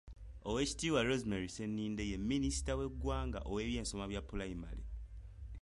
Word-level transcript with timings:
Oweekitiibwa 0.49 1.01
Rosemary 1.07 1.49
Sseninde 1.51 2.03
ye 2.11 2.17
Minisita 2.29 2.71
w'eggwanga 2.79 3.39
ow'ebyensoma 3.49 4.05
bya 4.11 4.21
pulayimale. 4.29 4.83